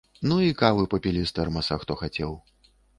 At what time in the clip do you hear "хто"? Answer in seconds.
1.87-2.03